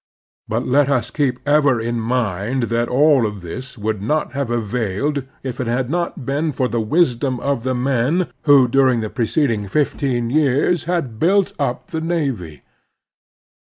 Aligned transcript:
But 0.47 0.65
let 0.67 0.87
us 0.89 1.11
also 1.11 1.13
keep 1.13 1.47
ever 1.47 1.79
in 1.79 1.99
mind 1.99 2.63
that 2.73 2.89
all 2.89 3.27
of 3.27 3.41
this 3.41 3.77
would 3.77 4.01
not 4.01 4.31
have 4.31 4.49
availed 4.49 5.25
if 5.43 5.59
it 5.59 5.67
had 5.67 5.91
not 5.91 6.25
been 6.25 6.51
for 6.51 6.67
the 6.67 6.81
wisdom 6.81 7.39
of 7.39 7.61
the 7.61 7.75
men 7.75 8.29
who 8.45 8.67
during 8.67 9.01
the 9.01 9.11
pre 9.11 9.27
ceding 9.27 9.67
fifteen 9.67 10.31
years 10.31 10.85
had 10.85 11.19
built 11.19 11.53
up 11.59 11.91
the 11.91 12.01
navy. 12.01 12.63